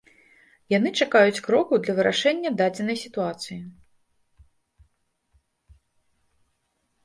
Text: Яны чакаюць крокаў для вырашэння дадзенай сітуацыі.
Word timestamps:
Яны 0.73 0.89
чакаюць 1.03 1.43
крокаў 1.47 1.77
для 1.83 1.93
вырашэння 1.99 2.53
дадзенай 2.63 2.99
сітуацыі. 3.03 3.61